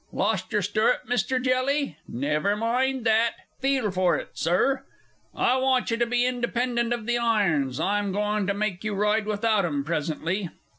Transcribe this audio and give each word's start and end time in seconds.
Lost 0.11 0.51
your 0.51 0.63
stirrup, 0.63 1.01
Mr. 1.07 1.39
Jelly? 1.39 1.95
Never 2.07 2.55
mind 2.57 3.05
that 3.05 3.35
feel 3.59 3.91
for 3.91 4.15
it, 4.15 4.29
Sir. 4.33 4.81
I 5.35 5.57
want 5.57 5.91
you 5.91 5.97
to 5.97 6.07
be 6.07 6.25
independent 6.25 6.91
of 6.91 7.05
the 7.05 7.19
irons. 7.19 7.79
I'm 7.79 8.11
going 8.11 8.47
to 8.47 8.53
make 8.55 8.83
you 8.83 8.95
ride 8.95 9.27
without 9.27 9.63
'em 9.63 9.83
presently. 9.83 10.49